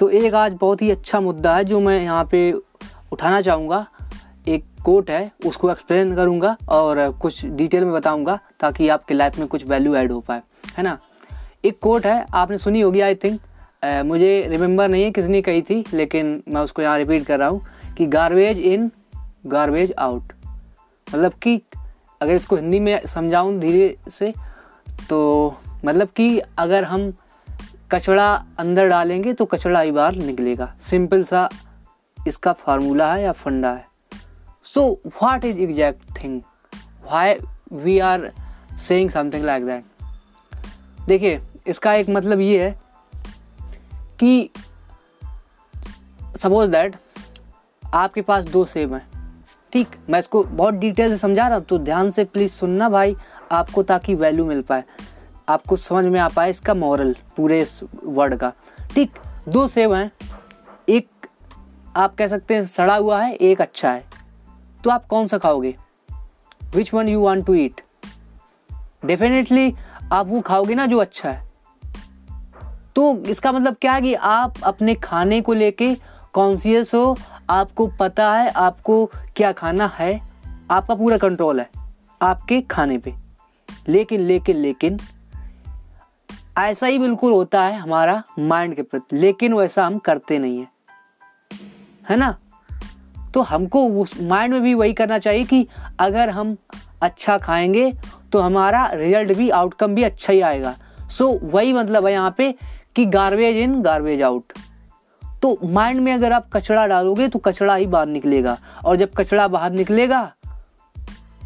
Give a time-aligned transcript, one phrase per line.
[0.00, 2.52] तो एक आज बहुत ही अच्छा मुद्दा है जो मैं यहाँ पे
[3.12, 3.86] उठाना चाहूँगा।
[4.48, 9.48] एक कोट है, उसको एक्सप्लेन करूँगा और कुछ डिटेल में बताऊँगा ताकि आपके लाइफ में
[9.48, 10.42] कुछ वैल्यू ऐड हो पाए,
[10.78, 10.98] है ना?
[11.64, 13.40] एक कोट है, आपने सुनी होगी आई थिंक
[14.06, 17.94] मुझे रिमेम्बर नहीं है किसने कही थी, लेकिन मैं उसको यहाँ रिपीट कर रहा हूँ
[17.96, 18.90] कि गार्बेज इन
[19.46, 20.32] गार्बेज आउट
[21.06, 21.60] मतलब कि
[22.20, 24.32] अगर इसको हिंदी में समझाऊँ धीरे से
[25.10, 27.12] तो मतलब कि अगर हम
[27.90, 31.48] कचड़ा अंदर डालेंगे तो कचड़ा ही बाहर निकलेगा। सिंपल सा
[32.18, 33.86] इसका फार्मूला है या फंडा है।
[34.74, 36.40] So what is exact thing
[37.04, 37.34] why
[37.74, 38.30] we are
[38.78, 39.84] saying something like that
[41.08, 42.70] देखिए, इसका एक मतलब ये है
[44.20, 44.50] कि
[46.36, 46.96] सपोज़ दैट
[47.82, 49.06] आपके पास दो सेब हैं,
[49.72, 49.88] ठीक?
[50.10, 53.16] मैं इसको बहुत डिटेल से समझा रहा हूँ तो ध्यान से प्लीज़ सुनना भाई
[53.52, 54.84] आपको ताकि वैल्यू मिल पाए।
[55.48, 58.52] आपको समझ में आ पाए इसका मॉरल पूरे इस वर्ड का।
[58.94, 59.18] ठीक,
[59.48, 60.10] दो सेब हैं।
[60.88, 61.08] एक,
[61.96, 64.04] आप कह सकते हैं सड़ा हुआ है, एक अच्छा है।
[64.84, 65.76] तो आप कौन सा खाओगे?
[66.74, 67.80] Which one you want to eat
[69.04, 69.74] definitely
[70.12, 71.48] आप वो खाओगे ना जो अच्छा है।
[72.94, 75.96] तो इसका मतलब क्या है कि आप अपने खाने को लेके
[76.32, 77.16] कॉन्सियस हो,
[77.50, 80.20] आपको पता है आपको क्या खाना है,
[80.70, 81.70] आपका पूरा कंट्रोल है,
[82.22, 83.14] आपके खाने पे।
[83.88, 84.98] लेकिन लेकिन लेकिन
[86.58, 90.68] ऐसा ही बिल्कुल होता है हमारा माइंड के प्रति लेकिन वैसा हम करते नहीं है।
[92.10, 92.36] है ना?
[93.34, 95.66] तो हमको उस माइंड में भी वही करना चाहिए कि
[96.00, 96.56] अगर हम
[97.02, 97.92] अच्छा खाएँगे
[98.32, 100.74] तो हमारा रिज़ल्ट भी आउटकम भी अच्छा ही आएगा।
[101.10, 102.54] सो so, वही मतलब है यहाँ पे
[102.96, 104.52] कि गार्बेज इन गार्बेज आउट
[105.42, 109.48] तो माइंड में अगर आप कचड़ा डालोगे तो कचड़ा ही बाहर निकलेगा। और जब कचड़ा
[109.48, 110.32] बाहर निकलेगा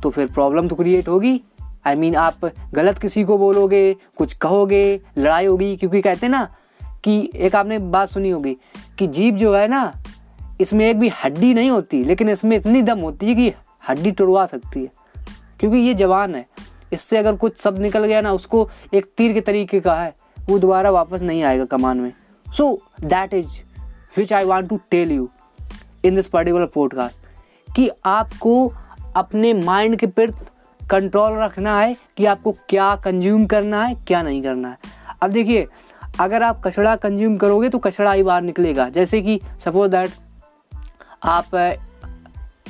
[0.02, 1.40] तो फिर प्रॉब्लम तो क्रिएट होगी।
[1.86, 6.28] आई I मीन mean, आप गलत किसी को बोलोगे कुछ कहोगे लड़ाई होगी क्योंकि कहते
[6.28, 6.54] ना
[7.04, 8.56] कि एक आपने बात सुनी होगी
[8.98, 9.92] कि जीप जो है ना
[10.60, 13.52] इसमें एक भी हड्डी नहीं होती लेकिन इसमें इतनी दम होती है कि
[13.88, 14.88] हड्डी तोड़वा सकती है।
[15.60, 16.46] क्योंकि ये जवान है।
[16.92, 20.14] इससे अगर कुछ सब निकल गया ना उसको एक तीर के तरीके का है
[20.50, 22.12] वो दोबारा वापस नहीं आएगा कमान में।
[22.56, 23.48] So that is
[24.16, 25.28] which I want to tell you
[26.04, 27.16] in this particular podcast
[27.74, 28.72] कि आपको
[29.16, 30.44] अपने माइंड के प्रति
[30.90, 34.76] कंट्रोल रखना है कि आपको क्या कंज्यूम करना है, क्या नहीं करना है।
[35.22, 35.66] अब देखिए,
[36.20, 40.10] अगर आप कचड़ा कंज्यूम करोगे तो कचड़ा ही बाहर निकलेगा। जैसे कि सपोज़ दैट
[41.24, 41.78] आप,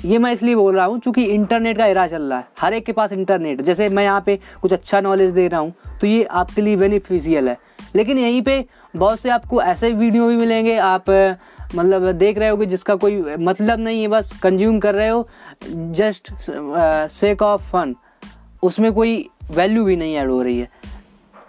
[0.05, 2.85] ये मैं इसलिए बोल रहा हूँ क्योंकि इंटरनेट का एरा चल रहा है। हर एक
[2.87, 6.25] के पास इंटरनेट जैसे मैं यहाँ पे कुछ अच्छा नॉलेज दे रहा हूँ तो ये
[6.25, 7.57] आपके लिए बेनिफिशियल है।
[7.97, 8.65] लेकिन यहीं पे
[8.97, 11.11] बहुत से आपको ऐसे वीडियो भी मिलेंगे। आप
[11.75, 15.29] मतलब देख रहे हो जिसका कोई मतलब नहीं है, बस कंज्यूम कर रहे हो।
[15.67, 16.33] जस्ट
[17.13, 17.95] सेक ऑफ़ फन
[18.63, 20.69] उसमें कोई वैल्यू भी नहीं ऐड हो रही है।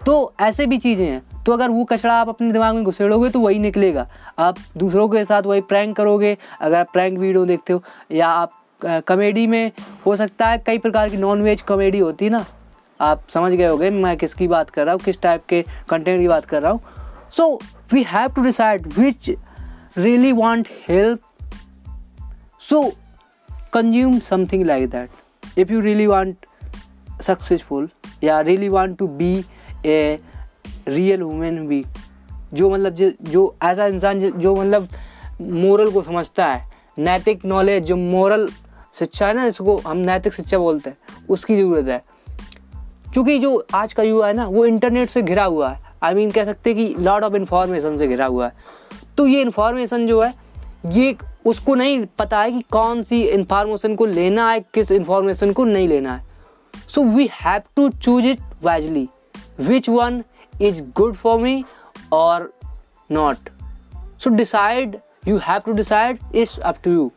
[0.05, 3.39] तो ऐसे भी चीज़ें हैं। तो अगर वो कचरा आप अपने दिमाग में घुसेड़ोगे तो
[3.39, 4.07] वही निकलेगा।
[4.39, 8.59] आप दूसरों के साथ वही प्रैंक करोगे, अगर आप प्रैंक वीडियो देखते हो, या आप
[8.81, 9.71] कॉमेडी में
[10.05, 12.45] हो सकता है कई प्रकार की नॉन वेज कॉमेडी होती है ना।
[12.99, 16.27] आप समझ गए होगे, मैं किसकी बात कर रहा हूँ, किस टाइप के कंटेंट की
[16.27, 16.81] बात कर रहा हूँ।
[17.31, 17.59] So
[17.93, 19.29] we have to decide which
[19.97, 21.19] really want help
[22.61, 22.81] so
[23.73, 25.09] consume something like that
[25.59, 26.45] if you really want
[27.21, 27.89] successful
[28.23, 29.45] या really want to be
[29.85, 30.19] a
[30.87, 31.85] real women भी
[32.53, 34.87] जो मतलब जो जो ऐसा इंसान जो मतलब
[35.41, 38.49] मोरल को समझता है नैतिक नॉलेज जो मोरल
[38.93, 40.97] शिक्षा है ना इसको हम नैतिक शिक्षा बोलते हैं
[41.29, 42.03] उसकी ज़रूरत है।
[43.13, 46.15] क्योंकि जो आज का युवा है ना वो इंटरनेट से घिरा हुआ है। आई I
[46.15, 48.53] मीन mean, कह सकते हैं कि लॉट ऑफ़ इन्फॉर्मेशन से घिरा हुआ है।
[49.17, 50.33] तो ये इन्फॉर्मेशन जो है
[50.87, 55.63] ये उसको नहीं पता है कि कौन सी इन्फॉर्मेशन को लेना है किस इन्फॉर्मेशन को
[55.65, 56.23] नहीं लेना है।
[56.89, 59.07] So we have to choose it wisely
[59.59, 60.23] which one
[60.61, 61.63] is good for me
[62.13, 62.51] और
[63.11, 63.49] not
[64.23, 67.11] so decide you have to decide is up to you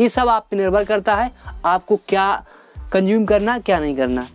[0.00, 1.30] ये सब आप पे निर्भर करता है
[1.64, 2.44] आपको क्या
[2.92, 4.26] कंज्यूम करना क्या नहीं करना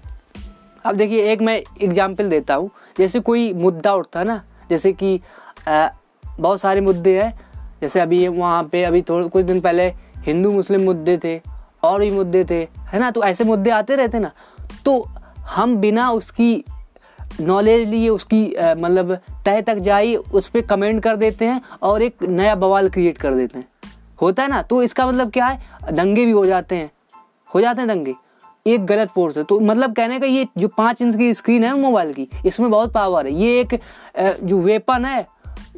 [0.86, 5.20] अब देखिए एक मैं एग्ज़ाम्पल देता हूँ। जैसे कोई मुद्दा उठता है ना जैसे कि
[5.68, 5.90] आ,
[6.40, 7.49] बहुत सारे मुद्दे हैं
[7.82, 9.88] जैसे अभी वहाँ पे, अभी थोड़े, कुछ दिन पहले
[10.18, 11.40] हिंदू मुस्लिम मुद्दे थे,
[11.84, 13.12] और भी मुद्दे थे, है ना?
[13.12, 14.32] तो ऐसे मुद्दे आते रहते ना
[14.86, 15.04] तो
[15.46, 16.64] हम बिना उसकी
[17.42, 18.44] नॉलेज लिए, उसकी
[18.78, 19.14] मतलब
[19.46, 23.36] तय तक जाई, उस पर कमेंट कर देते हैं और एक नया बवाल क्रिएट कर
[23.36, 23.68] देते हैं।
[24.22, 24.62] होता है ना?
[24.62, 25.60] तो इसका मतलब क्या है?
[25.92, 26.92] दंगे भी हो जाते हैं।
[27.50, 28.14] हो जाते हैं दंगे।
[28.68, 31.78] एक गलत पोर्स है। तो मतलब कहने का ये जो पाँच इंच की स्क्रीन है
[31.80, 33.80] मोबाइल की, इसमें बहुत पावर है। ये एक
[34.44, 35.26] जो वेपन है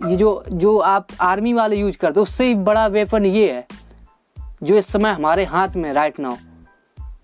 [0.08, 3.66] ये जो जो आप आर्मी वाले यूज़ करते हो, उससे बड़ा वेपन ये है,
[4.64, 6.36] जो इस समय हमारे हाथ में राइट नाउ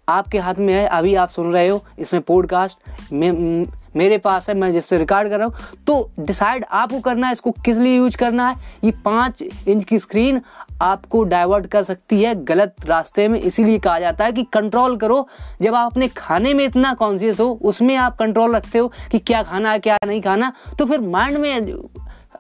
[0.10, 3.66] आपके हाथ में है, अभी आप सुन रहे हो इसमें पॉडकास्ट में,
[3.96, 7.52] मेरे पास है, मैं जिससे रिकॉर्ड कर रहा हूँ। तो डिसाइड आपको करना है, इसको
[7.66, 8.56] किस लिए यूज़ करना है?
[8.84, 10.42] ये पाँच इंच की स्क्रीन
[10.82, 15.28] आपको डाइवर्ट कर सकती है गलत रास्ते में। इसीलिए कहा जाता है कि कंट्रोल करो।
[15.62, 19.44] जब आप अपने खाने में इतना कॉन्शियस हो, उसमें आप कंट्रोल रखते हो कि क्या
[19.44, 21.72] खाना है, क्या नहीं खाना तो फिर माइंड में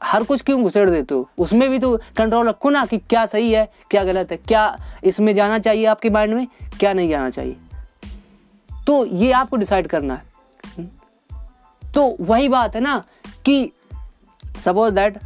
[0.04, 3.52] हर कुछ क्यों घुसेड़ देते हो उसमें भी तो कंट्रोल रखो ना कि क्या सही
[3.52, 6.48] है, क्या गलत है, क्या इसमें जाना चाहिए आपके माइंड में,
[6.80, 7.58] क्या नहीं जाना चाहिए।
[8.88, 10.86] तो ये आपको डिसाइड करना है।
[11.94, 13.04] तो वही बात है ना
[13.46, 13.72] कि
[14.66, 15.18] सपोज़ दैट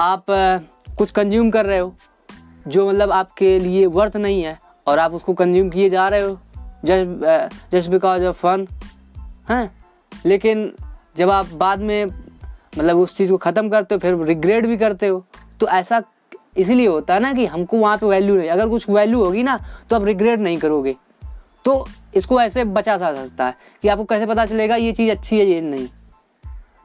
[0.00, 0.24] आप
[0.98, 1.94] कुछ कंज्यूम कर रहे हो,
[2.68, 6.38] जो मतलब आपके लिए वर्थ नहीं है, और आप उसको कंज्यूम किए जा रहे हो
[6.84, 8.66] just just because of fun
[9.50, 9.70] हैं?
[10.26, 10.72] लेकिन
[11.16, 12.10] जब आप बाद में
[12.72, 15.24] मतलब उस चीज़ को ख़त्म करते हो, फिर रिग्रेट भी करते हो।
[15.60, 16.02] तो ऐसा
[16.56, 19.58] इसीलिए होता है ना कि हमको वहाँ पे वैल्यू नहीं, अगर कुछ वैल्यू होगी ना
[19.90, 20.96] तो आप रिग्रेट नहीं करोगे।
[21.64, 25.38] तो इसको ऐसे बचा जा सकता है कि आपको कैसे पता चलेगा ये चीज़ अच्छी
[25.38, 25.86] है, ये नहीं।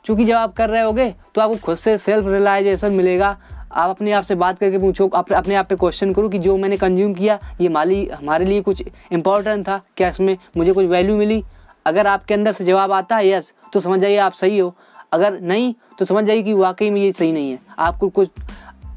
[0.06, 3.38] क्योंकि जब आप कर रहे होगे तो आपको खुद से सेल्फ रियलाइजेशन मिलेगा।
[3.74, 6.58] आप अपने आप से बात करके पूछो, आप अपने आप पे क्वेश्चन करो कि जो
[6.58, 11.16] मैंने कंज्यूम किया, ये माली, हमारे लिए कुछ इंपॉर्टेंट था, क्या इसमें मुझे कुछ वैल्यू
[11.18, 11.44] मिली?
[11.86, 14.76] अगर आपके अंदर से जवाब आता है यस तो समझ जाइए आप सही हो।
[15.12, 18.30] अगर नहीं तो समझ जाइए कि वाकई में ये सही नहीं है। आपको कुछ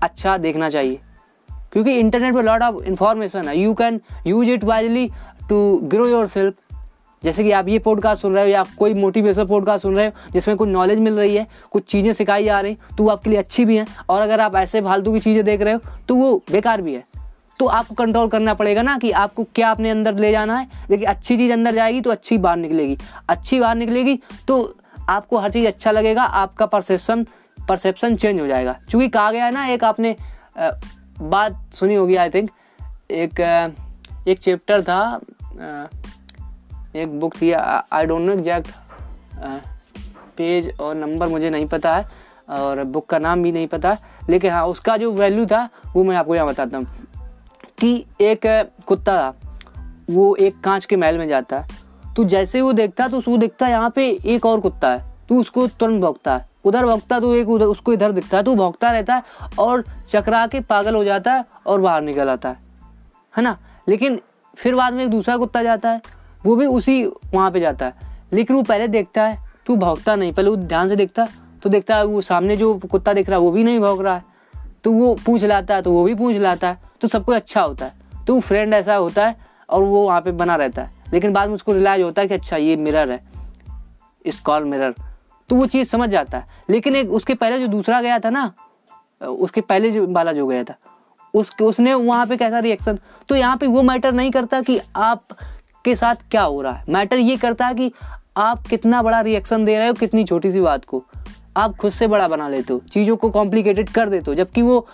[0.02, 0.98] अच्छा देखना चाहिए।
[1.72, 5.08] क्योंकि इंटरनेट पर लॉट ऑफ़ इंफॉर्मेशन है। You can use it wisely
[5.48, 6.54] to grow yourself
[7.24, 10.06] जैसे कि आप ये पॉडकास्ट सुन रहे हो या आप कोई मोटिवेशनल पॉडकास्ट सुन रहे
[10.06, 13.10] हो, जिसमें कुछ नॉलेज मिल रही है, कुछ चीज़ें सिखाई जा रही हैं तो वो
[13.10, 15.80] आपके लिए अच्छी भी हैं। और अगर आप ऐसे फालतू की चीज़ें देख रहे हो
[16.08, 17.04] तो वो बेकार भी है।
[17.58, 21.06] तो आपको कंट्रोल करना पड़ेगा ना कि आपको क्या अपने अंदर ले जाना है। देखिए,
[21.06, 24.18] अच्छी चीज़ अंदर जाएगी तो अच्छी बाहर निकलेगी। अच्छी बाहर निकलेगी
[24.48, 24.77] तो
[25.08, 27.26] आपको हर चीज़ अच्छा लगेगा, आपका परसेप्शन
[27.58, 30.16] परसेप्शन चेंज हो जाएगा। क्योंकि कहा गया है ना, एक आपने
[31.20, 32.50] बात सुनी होगी आई थिंक
[33.10, 33.40] एक
[34.28, 35.20] एक चैप्टर था
[36.96, 38.68] एक बुक थी I don't know exact
[40.36, 42.04] page और नंबर मुझे नहीं पता है,
[42.48, 43.96] और बुक का नाम भी नहीं पता
[44.30, 46.86] लेकिन हाँ उसका जो वैल्यू था, वो मैं आपको यहाँ बताता हूँ,
[47.78, 48.40] कि एक,
[48.86, 49.34] कुत्ता था,
[50.10, 51.66] वो एक कांच के महल में जाता है
[52.18, 55.34] तो जैसे वो देखता है तो उसको देखता यहाँ पे एक और कुत्ता है। तो
[55.40, 58.90] उसको तुरंत भोगता है। उधर भोगता तो एक उधर, उसको इधर दिखता है तो भोगता
[58.90, 59.22] रहता है
[59.58, 62.56] और चकरा के पागल हो जाता है और बाहर निकल आता है।
[63.34, 63.56] है ना?
[63.88, 64.20] लेकिन
[64.56, 66.00] फिर बाद में एक दूसरा कुत्ता जाता है,
[66.46, 67.94] वो भी उसी वहाँ पे जाता है।
[68.32, 71.70] लेकिन वो पहले देखता है तो भोगता नहीं। पहले वो ध्यान से देखता है तो
[71.70, 74.24] देखता है, वो सामने जो कुत्ता देख रहा है, वो भी नहीं भोग रहा है।
[74.84, 77.62] तो वो पूछ लाता है तो वो भी पूछ लाता है तो सब कुछ अच्छा
[77.62, 79.36] होता है। तो फ्रेंड ऐसा होता है
[79.70, 82.34] और वो वहाँ पे बना रहता है। लेकिन बाद में उसको रिलाइज होता है कि
[82.34, 83.20] अच्छा ये मिरर है।
[84.26, 84.94] इस कॉल मिरर
[85.50, 88.52] तो वो चीज़ समझ जाता है। लेकिन एक उसके पहले जो दूसरा गया था ना,
[89.20, 90.74] उसके पहले जो वाला जो गया था
[91.34, 95.36] उसके उसने वहाँ पे कैसा रिएक्शन तो यहाँ पे वो मैटर नहीं करता कि आप
[95.84, 97.92] के साथ क्या हो रहा है। मैटर ये करता है कि
[98.36, 101.04] आप कितना बड़ा रिएक्शन दे रहे हो कितनी छोटी सी बात को।
[101.56, 104.86] आप खुद से बड़ा बना लेते हो, चीज़ों को कॉम्प्लिकेटेड कर देते हो, जबकि वो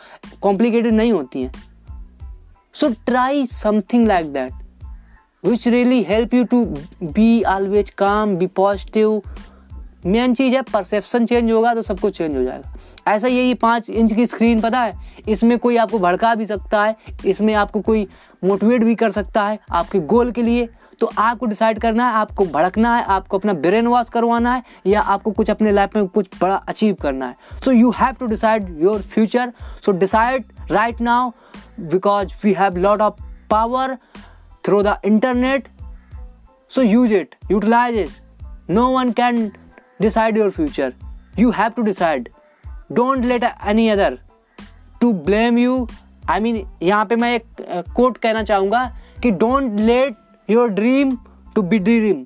[0.43, 1.53] कॉम्प्लिकेटेड नहीं होती हैं।
[2.75, 4.53] So try something like that
[5.47, 6.65] which really help you to
[7.03, 9.23] be always calm be positive
[10.07, 12.73] main चीज़ है परसेप्शन चेंज होगा तो सब कुछ चेंज हो जाएगा।
[13.07, 14.93] ऐसा यही पाँच इंच की स्क्रीन पता है?
[15.29, 16.97] इसमें कोई आपको भड़का भी सकता है,
[17.27, 18.07] इसमें आपको कोई
[18.45, 20.69] मोटिवेट भी कर सकता है आपके गोल के लिए।
[21.01, 25.01] तो आपको डिसाइड करना है, आपको भड़कना है, आपको अपना ब्रेन वॉश करवाना है, या
[25.01, 28.77] आपको कुछ अपने लाइफ में कुछ बड़ा अचीव करना है। So you have to decide
[28.83, 29.53] your future
[29.87, 31.31] so decide right now
[31.81, 33.97] because we have lot of power
[34.65, 35.69] through the internet
[36.71, 39.47] so use it utilize it no one can
[40.03, 40.93] decide your future
[41.39, 42.29] you have to decide
[42.93, 44.19] don't let any other
[45.01, 45.87] to blame you
[46.31, 47.47] I mean यहाँ पे मैं एक
[47.97, 48.85] quote कहना चाहूँगा
[49.23, 50.17] कि don't let
[50.49, 51.17] your dream
[51.55, 52.25] to be dream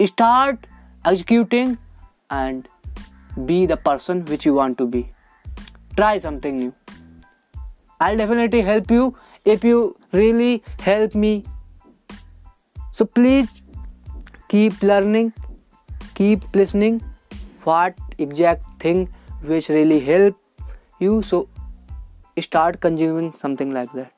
[0.00, 0.66] start
[1.04, 1.76] executing
[2.32, 2.62] and
[3.38, 5.04] be the person which you want to be
[5.96, 6.72] try something new
[8.00, 9.14] I definitely help you
[9.54, 11.44] if you really help me.
[12.92, 13.48] So please
[14.48, 15.32] keep learning,
[16.14, 17.02] keep listening
[17.64, 19.08] what exact thing
[19.42, 20.36] which really help
[21.00, 21.22] you.
[21.22, 21.48] So
[22.40, 24.12] start consuming something like that.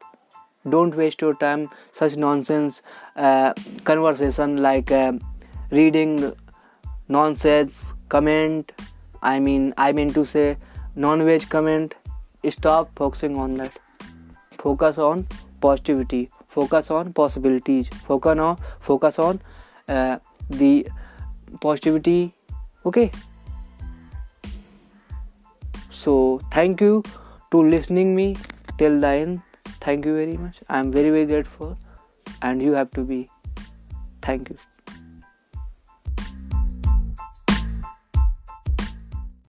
[0.68, 2.82] Don't waste your time such nonsense
[3.16, 3.52] uh,
[3.84, 5.12] conversation like uh,
[5.70, 6.32] reading
[7.08, 8.72] nonsense comment.
[9.22, 10.56] I mean I mean to say
[10.96, 11.94] non-veg comment.
[12.48, 13.78] Stop focusing on that
[14.62, 15.26] focus on
[15.60, 19.40] positivity focus on possibilities focus on focus on
[19.88, 20.18] uh,
[20.50, 20.86] the
[21.60, 22.34] positivity
[22.86, 23.10] okay?
[25.90, 27.02] So thank you
[27.52, 28.36] to listening me
[28.78, 29.42] till the end.
[29.80, 30.60] Thank you very much.
[30.68, 31.76] I am very very grateful
[32.42, 33.28] and you have to be.
[34.22, 34.56] Thank you